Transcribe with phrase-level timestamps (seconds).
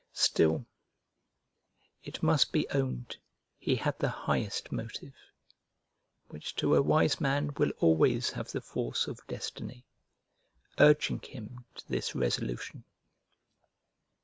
[0.13, 0.65] Still,
[2.03, 3.17] it must be owned
[3.59, 5.13] he had the highest motive
[6.27, 9.85] (which to a wise man will always have the force of destiny),
[10.79, 12.83] urging him to this resolution.